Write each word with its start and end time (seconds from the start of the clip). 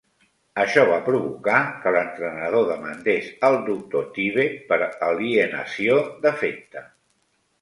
Això 0.61 0.83
va 0.91 0.95
provocar 1.09 1.57
que 1.83 1.93
l'entrenador 1.95 2.65
demandés 2.71 3.27
al 3.51 3.59
doctor 3.69 4.09
Tibbett 4.17 4.57
per 4.73 4.81
alienació 5.11 6.01
d'afecte. 6.27 6.85